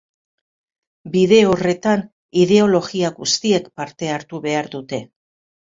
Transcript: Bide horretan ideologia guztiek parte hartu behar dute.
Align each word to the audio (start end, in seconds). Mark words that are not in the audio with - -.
Bide 1.15 1.41
horretan 1.49 2.03
ideologia 2.45 3.15
guztiek 3.21 3.73
parte 3.83 4.15
hartu 4.17 4.45
behar 4.49 4.77
dute. 4.79 5.07